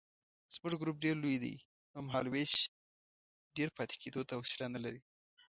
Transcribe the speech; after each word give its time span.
زموږ 0.53 0.73
ګروپ 0.81 0.97
ډېر 1.05 1.15
لوی 1.23 1.37
دی 1.43 1.55
نو 1.91 1.99
مهالوېش 2.07 2.53
ډېر 3.57 3.69
پاتې 3.77 3.95
کېدو 4.03 4.21
ته 4.27 4.33
حوصله 4.39 4.67
نه 4.75 4.79
لري. 4.85 5.01